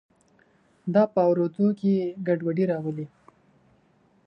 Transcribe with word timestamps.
دا 0.93 1.03
په 1.13 1.19
اوریدو 1.27 1.67
کې 1.79 1.93
ګډوډي 2.27 2.65
راولي. 2.71 3.05